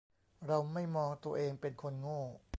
[0.47, 2.21] เราไม่มองตัวเองเป็นคนโง่